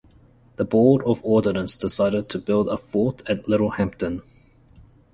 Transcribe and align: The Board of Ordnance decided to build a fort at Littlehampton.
The 0.55 0.65
Board 0.65 1.03
of 1.03 1.23
Ordnance 1.23 1.75
decided 1.75 2.27
to 2.29 2.39
build 2.39 2.69
a 2.69 2.77
fort 2.79 3.21
at 3.29 3.47
Littlehampton. 3.47 4.23